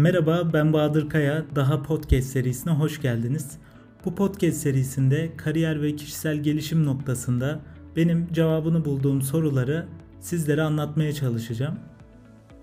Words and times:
Merhaba 0.00 0.52
ben 0.52 0.72
Bahadır 0.72 1.08
Kaya. 1.08 1.44
Daha 1.56 1.82
podcast 1.82 2.28
serisine 2.28 2.72
hoş 2.72 3.02
geldiniz. 3.02 3.58
Bu 4.04 4.14
podcast 4.14 4.56
serisinde 4.56 5.36
kariyer 5.36 5.82
ve 5.82 5.96
kişisel 5.96 6.36
gelişim 6.36 6.84
noktasında 6.84 7.60
benim 7.96 8.32
cevabını 8.32 8.84
bulduğum 8.84 9.22
soruları 9.22 9.86
sizlere 10.20 10.62
anlatmaya 10.62 11.12
çalışacağım. 11.12 11.78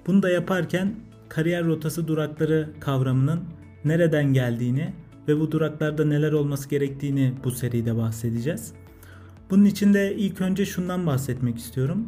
Bunu 0.07 0.23
da 0.23 0.29
yaparken 0.29 0.95
kariyer 1.29 1.65
rotası 1.65 2.07
durakları 2.07 2.69
kavramının 2.79 3.43
nereden 3.85 4.33
geldiğini 4.33 4.93
ve 5.27 5.39
bu 5.39 5.51
duraklarda 5.51 6.05
neler 6.05 6.31
olması 6.31 6.69
gerektiğini 6.69 7.33
bu 7.43 7.51
seride 7.51 7.97
bahsedeceğiz. 7.97 8.74
Bunun 9.49 9.65
için 9.65 9.93
de 9.93 10.15
ilk 10.15 10.41
önce 10.41 10.65
şundan 10.65 11.05
bahsetmek 11.05 11.57
istiyorum. 11.57 12.05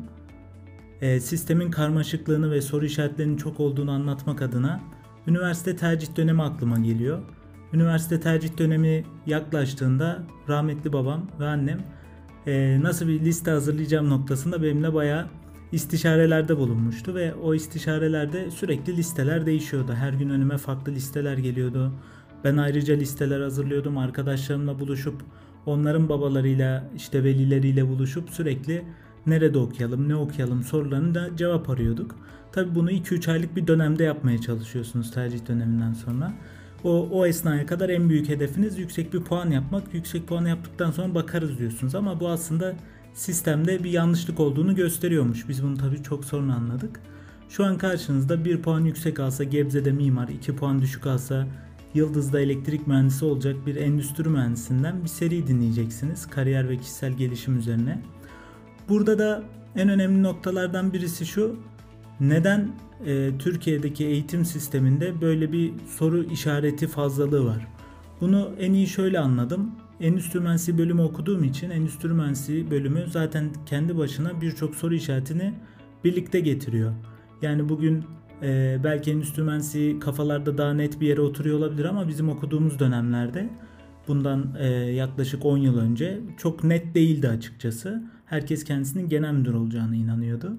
E, 1.02 1.20
sistemin 1.20 1.72
karmaşıklığını 1.72 2.52
ve 2.52 2.62
soru 2.62 2.86
işaretlerinin 2.86 3.38
çok 3.38 3.60
olduğunu 3.60 3.92
anlatmak 3.92 4.42
adına 4.42 4.82
üniversite 5.30 5.76
tercih 5.76 6.16
dönemi 6.16 6.44
aklıma 6.44 6.80
geliyor. 6.80 7.20
Üniversite 7.74 8.20
tercih 8.20 8.58
dönemi 8.58 9.06
yaklaştığında 9.26 10.24
rahmetli 10.50 10.94
babam 10.94 11.28
ve 11.40 11.48
annem 11.48 11.80
e, 12.48 12.80
nasıl 12.82 13.08
bir 13.08 13.20
liste 13.20 13.52
hazırlayacağım 13.52 14.10
noktasında 14.10 14.64
benimle 14.64 14.94
bayağı 14.94 15.28
istişarelerde 15.72 16.58
bulunmuştu 16.58 17.16
ve 17.16 17.34
o 17.34 17.54
istişarelerde 17.54 18.52
sürekli 18.52 18.98
listeler 18.98 19.46
değişiyordu. 19.46 19.94
Her 19.94 20.14
gün 20.14 20.30
önüme 20.30 20.58
farklı 20.58 20.92
listeler 20.92 21.38
geliyordu. 21.38 21.92
Ben 22.44 22.58
ayrıca 22.58 22.96
listeler 22.96 23.42
hazırlıyordum. 23.42 23.98
Arkadaşlarımla 23.98 24.80
buluşup 24.80 25.22
onların 25.66 26.10
babalarıyla 26.10 26.90
işte 26.96 27.24
velileriyle 27.24 27.88
buluşup 27.88 28.30
sürekli 28.30 28.84
nerede 29.30 29.58
okuyalım, 29.58 30.10
ne 30.10 30.16
okuyalım 30.16 30.64
sorularını 30.64 31.16
da 31.16 31.38
cevap 31.38 31.70
arıyorduk. 31.70 32.16
Tabi 32.52 32.76
bunu 32.76 32.92
2-3 32.92 33.32
aylık 33.32 33.56
bir 33.56 33.68
dönemde 33.68 34.04
yapmaya 34.04 34.42
çalışıyorsunuz 34.42 35.12
tercih 35.12 35.48
döneminden 35.48 35.94
sonra. 35.94 36.34
O, 36.84 37.10
o 37.12 37.26
esnaya 37.26 37.66
kadar 37.66 37.90
en 37.90 38.10
büyük 38.10 38.30
hedefiniz 38.30 38.78
yüksek 38.78 39.14
bir 39.14 39.20
puan 39.20 39.50
yapmak. 39.50 39.94
Yüksek 39.94 40.28
puan 40.28 40.46
yaptıktan 40.46 40.92
sonra 40.92 41.16
bakarız 41.16 41.58
diyorsunuz 41.58 41.96
ama 41.96 42.20
bu 42.20 42.30
aslında 42.30 42.76
sistemde 43.14 43.84
bir 43.84 43.92
yanlışlık 43.92 44.40
olduğunu 44.40 44.76
gösteriyormuş. 44.76 45.50
Biz 45.50 45.64
bunu 45.64 45.78
tabii 45.78 46.04
çok 46.04 46.26
sonra 46.26 46.54
anladık. 46.54 47.02
Şu 47.50 47.66
an 47.66 47.78
karşınızda 47.78 48.46
1 48.46 48.62
puan 48.62 48.82
yüksek 48.82 49.20
alsa 49.20 49.44
Gebze'de 49.44 49.92
mimar, 49.92 50.28
2 50.28 50.56
puan 50.56 50.82
düşük 50.82 51.08
alsa 51.08 51.48
Yıldız'da 51.94 52.40
elektrik 52.42 52.88
mühendisi 52.88 53.26
olacak 53.26 53.56
bir 53.66 53.76
endüstri 53.76 54.30
mühendisinden 54.30 55.04
bir 55.04 55.08
seri 55.08 55.48
dinleyeceksiniz. 55.48 56.28
Kariyer 56.28 56.70
ve 56.70 56.78
kişisel 56.78 57.14
gelişim 57.14 57.58
üzerine. 57.58 58.02
Burada 58.90 59.20
da 59.20 59.44
en 59.76 59.90
önemli 59.90 60.24
noktalardan 60.24 60.94
birisi 60.94 61.26
şu. 61.26 61.56
Neden 62.20 62.72
e, 63.06 63.38
Türkiye'deki 63.40 64.06
eğitim 64.06 64.46
sisteminde 64.46 65.22
böyle 65.22 65.52
bir 65.52 65.72
soru 65.98 66.24
işareti 66.24 66.88
fazlalığı 66.88 67.46
var? 67.46 67.68
Bunu 68.22 68.52
en 68.60 68.74
iyi 68.74 68.88
şöyle 68.88 69.20
anladım. 69.20 69.72
Endüstri 70.02 70.40
mühendisliği 70.40 70.78
bölümü 70.78 71.02
okuduğum 71.02 71.44
için 71.44 71.70
endüstri 71.70 72.10
mühendisliği 72.10 72.72
bölümü 72.72 73.06
zaten 73.12 73.50
kendi 73.66 73.98
başına 73.98 74.42
birçok 74.42 74.76
soru 74.76 74.96
işaretini 74.96 75.54
birlikte 76.04 76.40
getiriyor. 76.40 76.94
Yani 77.42 77.70
bugün 77.70 78.04
e, 78.42 78.78
belki 78.84 79.12
endüstri 79.12 79.44
mühendisliği 79.44 80.00
kafalarda 80.00 80.58
daha 80.58 80.74
net 80.74 81.02
bir 81.02 81.08
yere 81.08 81.22
oturuyor 81.22 81.58
olabilir 81.58 81.86
ama 81.86 82.08
bizim 82.08 82.30
okuduğumuz 82.30 82.80
dönemlerde 82.80 83.50
bundan 84.08 84.56
e, 84.60 84.68
yaklaşık 84.74 85.46
10 85.46 85.58
yıl 85.58 85.78
önce 85.78 86.20
çok 86.38 86.64
net 86.64 86.96
değildi 86.96 87.30
açıkçası. 87.30 88.04
Herkes 88.30 88.64
kendisinin 88.64 89.10
genel 89.10 89.34
müdür 89.34 89.54
olacağına 89.54 89.96
inanıyordu. 89.96 90.54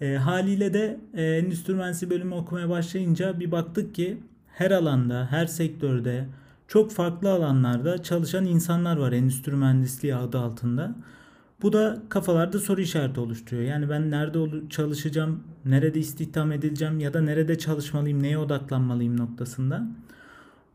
E, 0.00 0.14
haliyle 0.14 0.74
de 0.74 1.00
e, 1.14 1.22
endüstri 1.24 1.74
mühendisliği 1.74 2.10
bölümü 2.10 2.34
okumaya 2.34 2.68
başlayınca 2.68 3.40
bir 3.40 3.50
baktık 3.50 3.94
ki 3.94 4.18
her 4.48 4.70
alanda, 4.70 5.26
her 5.30 5.46
sektörde, 5.46 6.26
çok 6.68 6.92
farklı 6.92 7.30
alanlarda 7.30 8.02
çalışan 8.02 8.44
insanlar 8.44 8.96
var 8.96 9.12
endüstri 9.12 9.52
mühendisliği 9.52 10.14
adı 10.14 10.38
altında. 10.38 10.94
Bu 11.62 11.72
da 11.72 12.02
kafalarda 12.08 12.58
soru 12.58 12.80
işareti 12.80 13.20
oluşturuyor. 13.20 13.68
Yani 13.68 13.90
ben 13.90 14.10
nerede 14.10 14.68
çalışacağım, 14.68 15.40
nerede 15.64 15.98
istihdam 15.98 16.52
edileceğim 16.52 17.00
ya 17.00 17.14
da 17.14 17.20
nerede 17.20 17.58
çalışmalıyım, 17.58 18.22
neye 18.22 18.38
odaklanmalıyım 18.38 19.16
noktasında. 19.16 19.88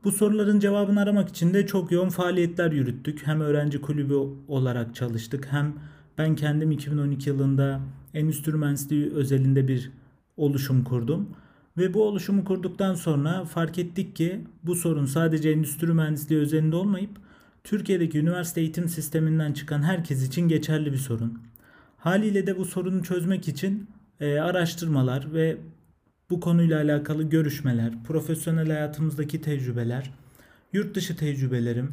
Bu 0.03 0.12
soruların 0.12 0.59
cevabını 0.59 1.02
aramak 1.02 1.29
için 1.29 1.53
de 1.53 1.67
çok 1.67 1.91
yoğun 1.91 2.09
faaliyetler 2.09 2.72
yürüttük. 2.72 3.28
Hem 3.28 3.41
öğrenci 3.41 3.81
kulübü 3.81 4.16
olarak 4.47 4.96
çalıştık 4.96 5.47
hem 5.52 5.73
ben 6.18 6.36
kendim 6.36 6.72
2012 6.72 7.30
yılında 7.30 7.81
endüstri 8.14 8.53
mühendisliği 8.53 9.12
özelinde 9.12 9.68
bir 9.68 9.92
oluşum 10.38 10.84
kurdum. 10.84 11.30
Ve 11.78 11.94
bu 11.94 12.03
oluşumu 12.03 12.46
kurduktan 12.46 12.96
sonra 12.96 13.46
fark 13.46 13.80
ettik 13.80 14.16
ki 14.16 14.42
bu 14.64 14.76
sorun 14.76 15.06
sadece 15.06 15.50
endüstri 15.50 15.94
mühendisliği 15.94 16.42
özelinde 16.42 16.76
olmayıp 16.76 17.09
Türkiye'deki 17.64 18.20
üniversite 18.20 18.62
eğitim 18.62 18.90
sisteminden 18.90 19.53
çıkan 19.53 19.84
herkes 19.84 20.28
için 20.28 20.48
geçerli 20.48 20.94
bir 20.94 20.98
sorun. 20.98 21.40
Haliyle 21.98 22.47
de 22.47 22.58
bu 22.58 22.66
sorunu 22.66 23.03
çözmek 23.03 23.47
için 23.47 23.90
e, 24.20 24.40
araştırmalar 24.40 25.34
ve 25.34 25.58
bu 26.30 26.40
konuyla 26.40 26.82
alakalı 26.82 27.24
görüşmeler, 27.24 28.03
profesyonel 28.03 28.68
hayatımızdaki 28.68 29.42
tecrübeler, 29.42 30.12
yurt 30.74 30.96
dışı 30.96 31.16
tecrübelerim, 31.16 31.92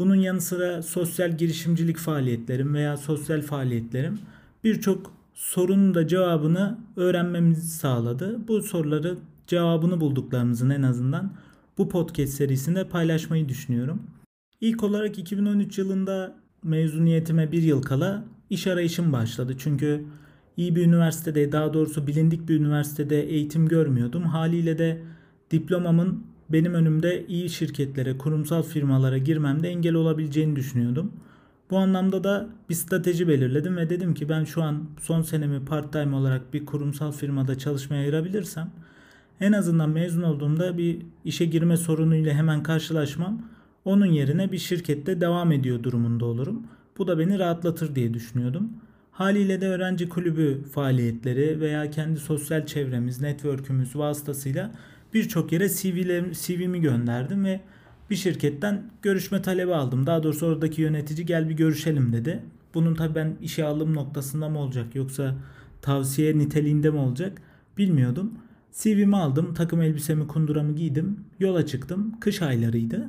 bunun 0.00 0.14
yanı 0.14 0.40
sıra 0.40 0.82
sosyal 0.82 1.38
girişimcilik 1.38 1.96
faaliyetlerim 1.96 2.74
veya 2.74 2.96
sosyal 2.96 3.42
faaliyetlerim 3.42 4.18
birçok 4.64 5.12
sorunun 5.34 5.94
da 5.94 6.08
cevabını 6.08 6.78
öğrenmemizi 6.96 7.68
sağladı. 7.68 8.48
Bu 8.48 8.62
soruları 8.62 9.16
cevabını 9.46 10.00
bulduklarımızın 10.00 10.70
en 10.70 10.82
azından 10.82 11.32
bu 11.78 11.88
podcast 11.88 12.32
serisinde 12.32 12.88
paylaşmayı 12.88 13.48
düşünüyorum. 13.48 14.02
İlk 14.60 14.82
olarak 14.82 15.18
2013 15.18 15.78
yılında 15.78 16.36
mezuniyetime 16.62 17.52
bir 17.52 17.62
yıl 17.62 17.82
kala 17.82 18.24
iş 18.50 18.66
arayışım 18.66 19.12
başladı. 19.12 19.54
Çünkü 19.58 20.04
iyi 20.56 20.76
bir 20.76 20.86
üniversitede 20.86 21.52
daha 21.52 21.74
doğrusu 21.74 22.06
bilindik 22.06 22.48
bir 22.48 22.60
üniversitede 22.60 23.22
eğitim 23.22 23.68
görmüyordum. 23.68 24.22
Haliyle 24.22 24.78
de 24.78 25.02
diplomamın 25.50 26.24
benim 26.52 26.74
önümde 26.74 27.26
iyi 27.26 27.50
şirketlere, 27.50 28.18
kurumsal 28.18 28.62
firmalara 28.62 29.18
girmemde 29.18 29.68
engel 29.68 29.94
olabileceğini 29.94 30.56
düşünüyordum. 30.56 31.12
Bu 31.70 31.78
anlamda 31.78 32.24
da 32.24 32.48
bir 32.68 32.74
strateji 32.74 33.28
belirledim 33.28 33.76
ve 33.76 33.90
dedim 33.90 34.14
ki 34.14 34.28
ben 34.28 34.44
şu 34.44 34.62
an 34.62 34.84
son 35.00 35.22
senemi 35.22 35.64
part 35.64 35.92
time 35.92 36.16
olarak 36.16 36.54
bir 36.54 36.66
kurumsal 36.66 37.12
firmada 37.12 37.58
çalışmaya 37.58 38.00
ayırabilirsem 38.00 38.70
en 39.40 39.52
azından 39.52 39.90
mezun 39.90 40.22
olduğumda 40.22 40.78
bir 40.78 40.98
işe 41.24 41.44
girme 41.44 41.76
sorunuyla 41.76 42.34
hemen 42.34 42.62
karşılaşmam. 42.62 43.42
Onun 43.84 44.06
yerine 44.06 44.52
bir 44.52 44.58
şirkette 44.58 45.20
devam 45.20 45.52
ediyor 45.52 45.82
durumunda 45.82 46.24
olurum. 46.24 46.62
Bu 46.98 47.06
da 47.06 47.18
beni 47.18 47.38
rahatlatır 47.38 47.94
diye 47.94 48.14
düşünüyordum. 48.14 48.68
Haliyle 49.12 49.60
de 49.60 49.68
öğrenci 49.68 50.08
kulübü 50.08 50.62
faaliyetleri 50.74 51.60
veya 51.60 51.90
kendi 51.90 52.20
sosyal 52.20 52.66
çevremiz, 52.66 53.20
network'ümüz 53.20 53.96
vasıtasıyla 53.96 54.72
birçok 55.14 55.52
yere 55.52 55.68
CV'mi 56.32 56.80
gönderdim 56.80 57.44
ve 57.44 57.60
bir 58.10 58.16
şirketten 58.16 58.90
görüşme 59.02 59.42
talebi 59.42 59.74
aldım. 59.74 60.06
Daha 60.06 60.22
doğrusu 60.22 60.46
oradaki 60.46 60.82
yönetici 60.82 61.26
gel 61.26 61.48
bir 61.48 61.54
görüşelim 61.54 62.12
dedi. 62.12 62.42
Bunun 62.74 62.94
tabii 62.94 63.14
ben 63.14 63.36
işe 63.42 63.64
alım 63.64 63.94
noktasında 63.94 64.48
mı 64.48 64.58
olacak 64.58 64.94
yoksa 64.94 65.34
tavsiye 65.82 66.38
niteliğinde 66.38 66.90
mi 66.90 66.98
olacak 66.98 67.42
bilmiyordum. 67.78 68.32
CV'mi 68.72 69.16
aldım, 69.16 69.54
takım 69.54 69.82
elbisemi, 69.82 70.26
kunduramı 70.26 70.76
giydim, 70.76 71.16
yola 71.40 71.66
çıktım. 71.66 72.20
Kış 72.20 72.42
aylarıydı. 72.42 73.08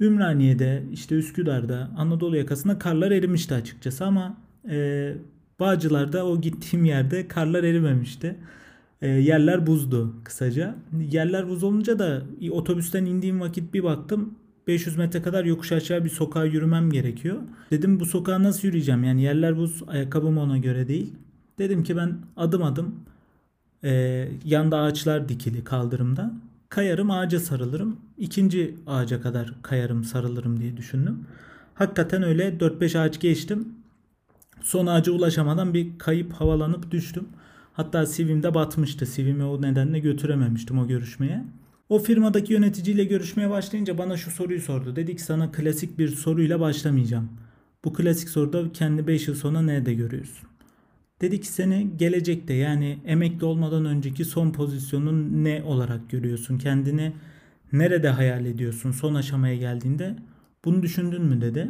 Ümraniye'de, 0.00 0.84
işte 0.92 1.14
Üsküdar'da, 1.14 1.90
Anadolu 1.96 2.36
yakasında 2.36 2.78
karlar 2.78 3.10
erimişti 3.10 3.54
açıkçası 3.54 4.04
ama 4.04 4.36
e, 4.70 5.12
Bağcılar'da 5.60 6.26
o 6.26 6.40
gittiğim 6.40 6.84
yerde 6.84 7.28
karlar 7.28 7.64
erimemişti. 7.64 8.36
E, 9.04 9.08
yerler 9.08 9.66
buzdu 9.66 10.14
kısaca. 10.24 10.74
Yerler 11.10 11.48
buz 11.48 11.62
olunca 11.62 11.98
da 11.98 12.22
otobüsten 12.50 13.04
indiğim 13.04 13.40
vakit 13.40 13.74
bir 13.74 13.84
baktım 13.84 14.34
500 14.66 14.96
metre 14.96 15.22
kadar 15.22 15.44
yokuş 15.44 15.72
aşağı 15.72 16.04
bir 16.04 16.10
sokağa 16.10 16.44
yürümem 16.44 16.90
gerekiyor. 16.90 17.36
Dedim 17.70 18.00
bu 18.00 18.06
sokağa 18.06 18.42
nasıl 18.42 18.68
yürüyeceğim? 18.68 19.04
Yani 19.04 19.22
yerler 19.22 19.56
buz, 19.56 19.82
ayakkabım 19.86 20.38
ona 20.38 20.58
göre 20.58 20.88
değil. 20.88 21.14
Dedim 21.58 21.82
ki 21.82 21.96
ben 21.96 22.18
adım 22.36 22.62
adım 22.62 22.94
e, 23.84 24.28
yanda 24.44 24.78
ağaçlar 24.78 25.28
dikili 25.28 25.64
kaldırımda. 25.64 26.32
Kayarım 26.68 27.10
ağaca 27.10 27.40
sarılırım. 27.40 27.96
İkinci 28.18 28.74
ağaca 28.86 29.20
kadar 29.20 29.54
kayarım 29.62 30.04
sarılırım 30.04 30.60
diye 30.60 30.76
düşündüm. 30.76 31.18
Hakikaten 31.74 32.22
öyle 32.22 32.48
4-5 32.48 32.98
ağaç 32.98 33.20
geçtim. 33.20 33.68
Son 34.62 34.86
ağaca 34.86 35.12
ulaşamadan 35.12 35.74
bir 35.74 35.98
kayıp 35.98 36.32
havalanıp 36.32 36.90
düştüm. 36.90 37.28
Hatta 37.74 38.06
CV'mde 38.06 38.54
batmıştı. 38.54 39.06
CV'mi 39.06 39.44
o 39.44 39.62
nedenle 39.62 39.98
götürememiştim 39.98 40.78
o 40.78 40.88
görüşmeye. 40.88 41.44
O 41.88 41.98
firmadaki 41.98 42.52
yöneticiyle 42.52 43.04
görüşmeye 43.04 43.50
başlayınca 43.50 43.98
bana 43.98 44.16
şu 44.16 44.30
soruyu 44.30 44.60
sordu. 44.60 44.96
Dedi 44.96 45.16
ki 45.16 45.22
sana 45.22 45.52
klasik 45.52 45.98
bir 45.98 46.08
soruyla 46.08 46.60
başlamayacağım. 46.60 47.28
Bu 47.84 47.92
klasik 47.92 48.28
soruda 48.28 48.72
kendi 48.72 49.06
5 49.06 49.28
yıl 49.28 49.34
sonra 49.34 49.62
nerede 49.62 49.94
görüyorsun? 49.94 50.48
Dedi 51.20 51.40
ki 51.40 51.48
seni 51.48 51.90
gelecekte 51.96 52.54
yani 52.54 52.98
emekli 53.06 53.44
olmadan 53.44 53.84
önceki 53.84 54.24
son 54.24 54.50
pozisyonun 54.50 55.44
ne 55.44 55.62
olarak 55.62 56.10
görüyorsun? 56.10 56.58
Kendini 56.58 57.12
nerede 57.72 58.08
hayal 58.08 58.46
ediyorsun 58.46 58.92
son 58.92 59.14
aşamaya 59.14 59.56
geldiğinde? 59.56 60.16
Bunu 60.64 60.82
düşündün 60.82 61.22
mü 61.22 61.40
dedi. 61.40 61.68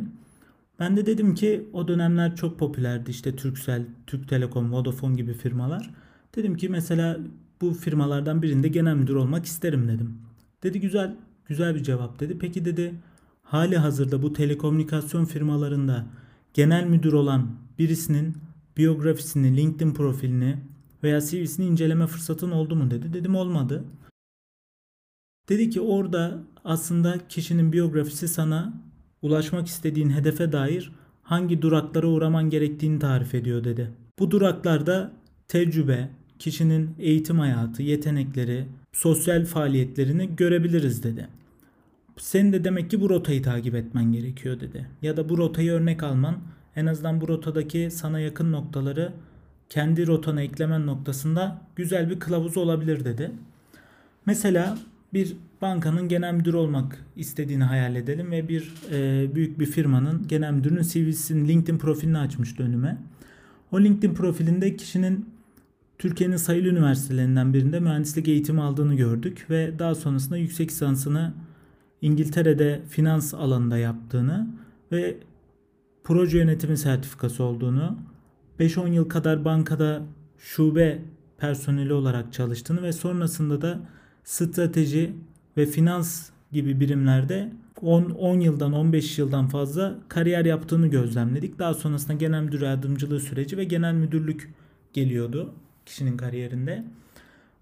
Ben 0.79 0.97
de 0.97 1.07
dedim 1.07 1.35
ki 1.35 1.69
o 1.73 1.89
dönemler 1.89 2.37
çok 2.37 2.59
popülerdi 2.59 3.11
işte 3.11 3.37
Turkcell, 3.37 3.87
Türk 4.07 4.29
Telekom, 4.29 4.73
Vodafone 4.73 5.17
gibi 5.17 5.35
firmalar. 5.35 5.91
Dedim 6.37 6.57
ki 6.57 6.69
mesela 6.69 7.19
bu 7.61 7.75
firmalardan 7.75 8.43
birinde 8.43 8.69
genel 8.69 8.95
müdür 8.95 9.15
olmak 9.15 9.47
isterim 9.47 9.89
dedim. 9.89 10.19
Dedi 10.63 10.81
güzel, 10.81 11.17
güzel 11.47 11.75
bir 11.75 11.83
cevap 11.83 12.21
dedi. 12.21 12.39
Peki 12.39 12.65
dedi 12.65 12.95
hali 13.43 13.79
hazırda 13.79 14.23
bu 14.23 14.33
telekomünikasyon 14.33 15.25
firmalarında 15.25 16.07
genel 16.55 16.85
müdür 16.87 17.13
olan 17.13 17.51
birisinin 17.79 18.37
biyografisini, 18.77 19.57
LinkedIn 19.57 19.95
profilini 19.95 20.59
veya 21.03 21.21
CV'sini 21.21 21.67
inceleme 21.67 22.07
fırsatın 22.07 22.51
oldu 22.51 22.77
mu 22.77 22.91
dedi. 22.91 23.13
Dedim 23.13 23.35
olmadı. 23.35 23.85
Dedi 25.49 25.71
ki 25.71 25.81
orada 25.81 26.43
aslında 26.65 27.29
kişinin 27.29 27.73
biyografisi 27.73 28.29
sana 28.29 28.75
ulaşmak 29.25 29.67
istediğin 29.67 30.11
hedefe 30.11 30.53
dair 30.53 30.93
hangi 31.23 31.63
duraklara 31.63 32.07
uğraman 32.07 32.51
gerektiğini 32.51 32.99
tarif 32.99 33.35
ediyor 33.35 33.65
dedi. 33.65 33.91
Bu 34.19 34.31
duraklarda 34.31 35.13
tecrübe, 35.49 36.09
kişinin 36.39 36.91
eğitim 36.99 37.39
hayatı, 37.39 37.83
yetenekleri, 37.83 38.67
sosyal 38.93 39.45
faaliyetlerini 39.45 40.37
görebiliriz 40.37 41.03
dedi. 41.03 41.29
Senin 42.17 42.53
de 42.53 42.65
demek 42.65 42.91
ki 42.91 43.01
bu 43.01 43.11
rotayı 43.11 43.43
takip 43.43 43.75
etmen 43.75 44.13
gerekiyor 44.13 44.61
dedi. 44.61 44.89
Ya 45.03 45.17
da 45.17 45.29
bu 45.29 45.39
rotayı 45.39 45.73
örnek 45.73 46.03
alman 46.03 46.39
en 46.77 46.87
azından 46.87 47.21
bu 47.21 47.29
rotadaki 47.29 47.89
sana 47.91 48.21
yakın 48.21 48.53
noktaları 48.53 49.13
kendi 49.69 50.07
rotana 50.07 50.43
eklemen 50.43 50.87
noktasında 50.87 51.61
güzel 51.77 52.11
bir 52.11 52.21
kılavuz 52.21 52.57
olabilir 52.57 53.05
dedi. 53.05 53.31
Mesela 54.27 54.79
bir 55.15 55.37
bankanın 55.63 56.09
genel 56.09 56.35
müdürü 56.35 56.57
olmak 56.57 57.05
istediğini 57.17 57.65
hayal 57.65 57.97
edelim 57.97 58.31
ve 58.31 58.49
bir 58.49 58.75
e, 58.93 59.35
büyük 59.35 59.59
bir 59.59 59.67
firmanın 59.67 60.29
genel 60.29 60.53
müdürünün 60.53 60.83
CV'sinin 60.83 61.49
LinkedIn 61.49 61.79
profilini 61.79 62.19
açmıştı 62.19 62.63
önüme. 62.63 62.99
O 63.73 63.81
LinkedIn 63.81 64.15
profilinde 64.15 64.77
kişinin 64.77 65.29
Türkiye'nin 65.99 66.37
sayılı 66.37 66.69
üniversitelerinden 66.69 67.55
birinde 67.55 67.81
mühendislik 67.81 68.29
eğitimi 68.29 68.61
aldığını 68.61 68.95
gördük 68.95 69.47
ve 69.51 69.79
daha 69.79 69.95
sonrasında 69.95 70.37
yüksek 70.37 70.71
lisansını 70.71 71.35
İngiltere'de 72.03 72.83
finans 72.89 73.35
alanında 73.35 73.79
yaptığını 73.79 74.47
ve 74.93 75.17
proje 76.05 76.39
yönetimi 76.39 76.77
sertifikası 76.77 77.45
olduğunu, 77.45 77.99
5-10 78.61 78.93
yıl 78.93 79.09
kadar 79.09 79.45
bankada 79.45 80.03
şube 80.39 80.99
personeli 81.39 81.93
olarak 81.93 82.33
çalıştığını 82.33 82.83
ve 82.83 82.93
sonrasında 82.93 83.63
da 83.63 83.81
strateji 84.25 85.13
ve 85.57 85.67
finans 85.67 86.31
gibi 86.53 86.81
birimlerde 86.81 87.53
10, 87.83 88.03
10 88.03 88.41
yıldan 88.41 88.73
15 88.73 89.19
yıldan 89.19 89.49
fazla 89.49 89.99
kariyer 90.09 90.45
yaptığını 90.45 90.87
gözlemledik. 90.87 91.59
Daha 91.59 91.75
sonrasında 91.75 92.13
genel 92.13 92.43
müdür 92.43 92.63
yardımcılığı 92.63 93.21
süreci 93.21 93.57
ve 93.57 93.65
genel 93.65 93.95
müdürlük 93.95 94.55
geliyordu 94.93 95.55
kişinin 95.87 96.17
kariyerinde. 96.17 96.85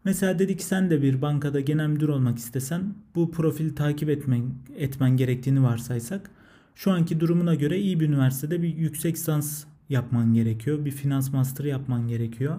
Mesela 0.04 0.38
dedi 0.38 0.56
ki 0.56 0.64
sen 0.64 0.90
de 0.90 1.02
bir 1.02 1.22
bankada 1.22 1.60
genel 1.60 1.86
müdür 1.86 2.08
olmak 2.08 2.38
istesen 2.38 2.94
bu 3.14 3.30
profili 3.30 3.74
takip 3.74 4.08
etmen, 4.08 4.54
etmen 4.76 5.16
gerektiğini 5.16 5.62
varsaysak 5.62 6.30
şu 6.74 6.90
anki 6.92 7.20
durumuna 7.20 7.54
göre 7.54 7.78
iyi 7.78 8.00
bir 8.00 8.08
üniversitede 8.08 8.62
bir 8.62 8.76
yüksek 8.76 9.16
lisans 9.16 9.64
yapman 9.88 10.34
gerekiyor. 10.34 10.84
Bir 10.84 10.90
finans 10.90 11.32
master 11.32 11.64
yapman 11.64 12.08
gerekiyor. 12.08 12.56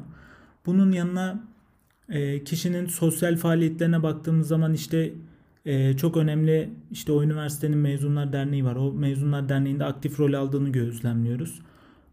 Bunun 0.65 0.91
yanına 0.91 1.43
e, 2.09 2.43
kişinin 2.43 2.85
sosyal 2.85 3.37
faaliyetlerine 3.37 4.03
baktığımız 4.03 4.47
zaman 4.47 4.73
işte 4.73 5.13
e, 5.65 5.97
çok 5.97 6.17
önemli 6.17 6.69
işte 6.91 7.11
o 7.11 7.23
üniversitenin 7.23 7.77
mezunlar 7.77 8.33
derneği 8.33 8.65
var. 8.65 8.75
O 8.75 8.93
mezunlar 8.93 9.49
derneğinde 9.49 9.85
aktif 9.85 10.19
rol 10.19 10.33
aldığını 10.33 10.69
gözlemliyoruz. 10.69 11.59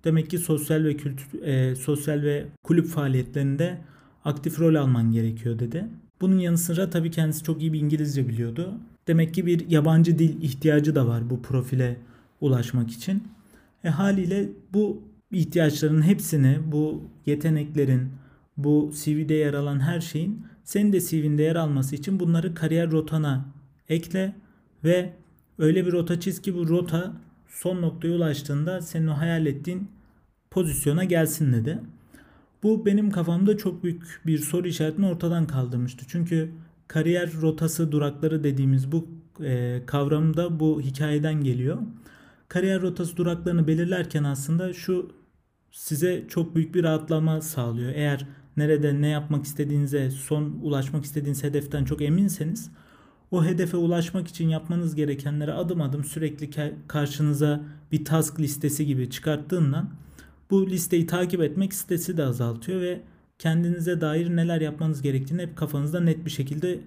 Demek 0.04 0.31
ki 0.31 0.38
sosyal 0.38 0.84
ve 0.84 0.96
kültür, 0.96 1.42
e, 1.42 1.76
sosyal 1.76 2.22
ve 2.22 2.46
kulüp 2.64 2.87
faaliyetlerinde 2.87 3.78
aktif 4.25 4.60
rol 4.60 4.75
alman 4.75 5.12
gerekiyor 5.12 5.58
dedi. 5.58 5.84
Bunun 6.20 6.38
yanı 6.38 6.58
sıra 6.58 6.90
tabii 6.90 7.10
kendisi 7.10 7.44
çok 7.44 7.62
iyi 7.62 7.72
bir 7.72 7.81
İngilizce 7.81 8.28
biliyordu. 8.28 8.75
Demek 9.06 9.34
ki 9.34 9.46
bir 9.46 9.70
yabancı 9.70 10.19
dil 10.19 10.42
ihtiyacı 10.42 10.94
da 10.94 11.06
var 11.06 11.31
bu 11.31 11.42
profile 11.42 11.96
ulaşmak 12.40 12.90
için. 12.90 13.22
E 13.84 13.88
haliyle 13.88 14.48
bu 14.72 15.02
ihtiyaçların 15.32 16.02
hepsini, 16.02 16.58
bu 16.72 17.02
yeteneklerin, 17.26 18.08
bu 18.65 18.93
CV'de 19.05 19.35
yer 19.35 19.55
alan 19.55 19.81
her 19.81 20.01
şeyin 20.01 20.47
senin 20.65 20.93
de 20.93 21.01
CV'nde 21.01 21.43
yer 21.43 21.57
alması 21.57 21.97
için 21.97 22.21
bunları 22.21 22.55
kariyer 22.55 22.91
rotana 22.91 23.45
ekle 23.89 24.37
ve 24.85 25.12
öyle 25.59 25.87
bir 25.87 25.93
rota 25.93 26.21
çiz 26.21 26.43
ki 26.43 26.55
bu 26.55 26.69
rota 26.69 27.12
son 27.49 27.83
noktaya 27.83 28.17
ulaştığında 28.17 28.83
senin 28.83 29.07
o 29.07 29.19
hayal 29.19 29.47
ettiğin 29.47 29.89
pozisyona 30.51 31.05
gelsin 31.05 31.53
dedi. 31.53 31.79
Bu 32.62 32.87
benim 32.87 33.11
kafamda 33.11 33.57
çok 33.57 33.85
büyük 33.85 34.21
bir 34.27 34.39
soru 34.39 34.69
işaretini 34.69 35.07
ortadan 35.07 35.47
kaldırmıştı. 35.47 36.05
Çünkü 36.09 36.51
kariyer 36.89 37.33
rotası 37.41 37.93
durakları 37.93 38.45
dediğimiz 38.45 38.93
bu 38.93 39.09
e, 39.45 39.83
kavram 39.87 40.37
da 40.37 40.61
bu 40.61 40.81
hikayeden 40.81 41.45
geliyor. 41.45 41.79
Kariyer 42.49 42.83
rotası 42.83 43.17
duraklarını 43.17 43.67
belirlerken 43.67 44.25
aslında 44.25 44.73
şu 44.73 45.12
size 45.71 46.25
çok 46.29 46.57
büyük 46.57 46.75
bir 46.75 46.85
rahatlama 46.85 47.41
sağlıyor. 47.41 47.93
Eğer 47.95 48.27
nerede 48.61 49.01
ne 49.01 49.09
yapmak 49.09 49.45
istediğinize, 49.45 50.11
son 50.11 50.59
ulaşmak 50.62 51.05
istediğiniz 51.05 51.45
hedeften 51.45 51.85
çok 51.85 52.03
eminseniz 52.03 52.71
o 53.31 53.45
hedefe 53.45 53.77
ulaşmak 53.77 54.29
için 54.29 54.49
yapmanız 54.49 54.95
gerekenleri 54.95 55.53
adım 55.53 55.81
adım 55.81 56.05
sürekli 56.05 56.51
karşınıza 56.89 57.61
bir 57.93 58.05
task 58.05 58.41
listesi 58.41 58.87
gibi 58.87 59.11
çıkarttığından 59.11 59.91
bu 60.51 60.67
listeyi 60.67 61.07
takip 61.07 61.43
etmek 61.43 61.75
stresi 61.75 62.17
de 62.17 62.25
azaltıyor 62.25 62.81
ve 62.81 63.01
kendinize 63.39 64.01
dair 64.01 64.37
neler 64.37 64.61
yapmanız 64.61 65.03
gerektiğini 65.03 65.43
hep 65.43 65.57
kafanızda 65.57 66.01
net 66.01 66.25
bir 66.25 66.31
şekilde 66.31 66.81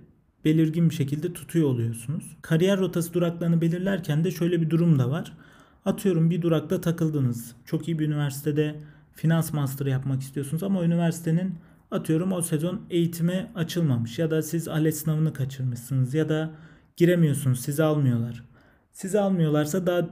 belirgin 0.45 0.89
bir 0.89 0.95
şekilde 0.95 1.33
tutuyor 1.33 1.69
oluyorsunuz. 1.69 2.37
Kariyer 2.41 2.79
rotası 2.79 3.13
duraklarını 3.13 3.61
belirlerken 3.61 4.23
de 4.23 4.31
şöyle 4.31 4.61
bir 4.61 4.69
durum 4.69 4.99
da 4.99 5.09
var. 5.09 5.37
Atıyorum 5.85 6.29
bir 6.29 6.41
durakta 6.41 6.81
takıldınız. 6.81 7.55
Çok 7.65 7.87
iyi 7.87 7.99
bir 7.99 8.07
üniversitede 8.07 8.75
finans 9.15 9.53
master 9.53 9.85
yapmak 9.85 10.21
istiyorsunuz 10.21 10.63
ama 10.63 10.83
üniversitenin 10.83 11.55
atıyorum 11.91 12.31
o 12.31 12.41
sezon 12.41 12.81
eğitime 12.89 13.51
açılmamış 13.55 14.19
ya 14.19 14.31
da 14.31 14.41
siz 14.41 14.67
ALES 14.67 15.03
sınavını 15.03 15.33
kaçırmışsınız 15.33 16.13
ya 16.13 16.29
da 16.29 16.51
giremiyorsunuz 16.97 17.59
sizi 17.59 17.83
almıyorlar. 17.83 18.43
Sizi 18.91 19.19
almıyorlarsa 19.19 19.87
daha 19.87 20.09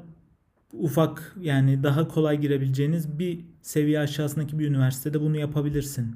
ufak 0.74 1.36
yani 1.42 1.84
daha 1.84 2.08
kolay 2.08 2.42
girebileceğiniz 2.42 3.20
bir 3.20 3.40
seviye 3.62 4.00
aşağısındaki 4.00 4.60
bir 4.60 4.68
üniversitede 4.68 5.22
bunu 5.22 5.38
yapabilirsin. 5.38 6.16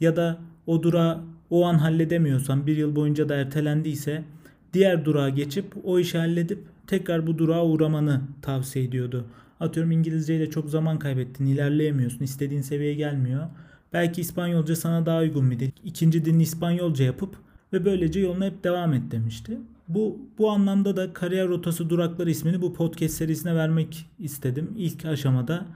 Ya 0.00 0.16
da 0.16 0.38
o 0.66 0.82
dura 0.82 1.20
o 1.50 1.64
an 1.66 1.74
halledemiyorsan 1.74 2.66
bir 2.66 2.76
yıl 2.76 2.96
boyunca 2.96 3.28
da 3.28 3.36
ertelendiyse 3.36 4.24
diğer 4.72 5.04
durağa 5.04 5.28
geçip 5.28 5.64
o 5.84 5.98
işi 5.98 6.18
halledip 6.18 6.64
tekrar 6.86 7.26
bu 7.26 7.38
durağa 7.38 7.64
uğramanı 7.64 8.20
tavsiye 8.42 8.84
ediyordu. 8.84 9.26
Atıyorum 9.60 9.92
İngilizceyle 9.92 10.50
çok 10.50 10.70
zaman 10.70 10.98
kaybettin, 10.98 11.46
ilerleyemiyorsun, 11.46 12.24
istediğin 12.24 12.62
seviyeye 12.62 12.94
gelmiyor. 12.94 13.46
Belki 13.92 14.20
İspanyolca 14.20 14.76
sana 14.76 15.06
daha 15.06 15.18
uygun 15.18 15.50
bir 15.50 15.58
dil. 15.58 15.70
İkinci 15.84 16.24
dilini 16.24 16.42
İspanyolca 16.42 17.04
yapıp 17.04 17.36
ve 17.72 17.84
böylece 17.84 18.20
yoluna 18.20 18.44
hep 18.44 18.64
devam 18.64 18.92
et 18.92 19.10
demişti. 19.10 19.58
Bu, 19.88 20.18
bu 20.38 20.50
anlamda 20.50 20.96
da 20.96 21.12
kariyer 21.12 21.48
rotası 21.48 21.90
durakları 21.90 22.30
ismini 22.30 22.62
bu 22.62 22.74
podcast 22.74 23.14
serisine 23.14 23.54
vermek 23.54 24.06
istedim. 24.18 24.74
İlk 24.76 25.04
aşamada 25.04 25.66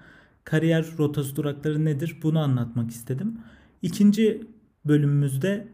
kariyer 0.44 0.86
rotası 0.98 1.36
durakları 1.36 1.84
nedir 1.84 2.18
bunu 2.22 2.38
anlatmak 2.38 2.90
istedim. 2.90 3.38
İkinci 3.82 4.46
bölümümüzde 4.84 5.68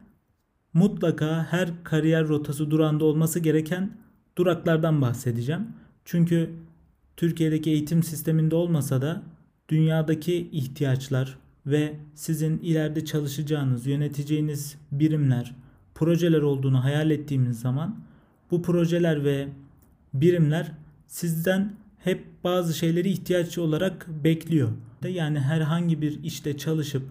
mutlaka 0.73 1.47
her 1.51 1.85
kariyer 1.85 2.29
rotası 2.29 2.71
durağında 2.71 3.05
olması 3.05 3.41
gereken 3.41 3.91
duraklardan 4.39 5.01
bahsedeceğim. 5.03 5.67
Çünkü 6.05 6.51
Türkiye'deki 7.21 7.71
eğitim 7.71 8.03
sisteminde 8.03 8.55
olmasa 8.55 9.03
da 9.03 9.23
dünyadaki 9.69 10.49
ihtiyaçlar 10.53 11.39
ve 11.67 11.95
sizin 12.15 12.59
ileride 12.59 13.05
çalışacağınız, 13.05 13.87
yöneteceğiniz 13.87 14.77
birimler, 14.93 15.55
projeler 15.95 16.43
olduğunu 16.43 16.85
hayal 16.85 17.11
ettiğimiz 17.11 17.61
zaman 17.61 18.01
bu 18.51 18.63
projeler 18.63 19.25
ve 19.25 19.49
birimler 20.15 20.73
sizden 21.07 21.73
hep 21.99 22.25
bazı 22.45 22.75
şeyleri 22.75 23.11
ihtiyaç 23.11 23.59
olarak 23.59 24.07
bekliyor. 24.25 24.71
Yani 25.09 25.41
herhangi 25.41 26.03
bir 26.03 26.25
işte 26.25 26.59
çalışıp 26.59 27.03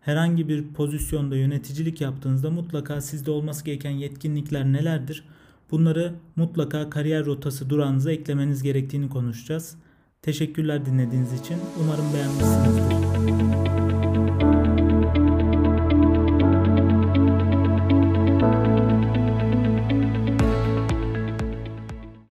herhangi 0.00 0.48
bir 0.48 0.66
pozisyonda 0.74 1.36
yöneticilik 1.36 2.00
yaptığınızda 2.00 2.50
mutlaka 2.50 3.00
sizde 3.00 3.30
olması 3.30 3.64
gereken 3.64 3.90
yetkinlikler 3.90 4.64
nelerdir? 4.64 5.24
Bunları 5.70 6.14
mutlaka 6.36 6.90
kariyer 6.90 7.26
rotası 7.26 7.70
durağınıza 7.70 8.12
eklemeniz 8.12 8.62
gerektiğini 8.62 9.08
konuşacağız. 9.08 9.76
Teşekkürler 10.22 10.86
dinlediğiniz 10.86 11.32
için. 11.40 11.56
Umarım 11.82 12.12
beğenmişsinizdir. 12.14 13.05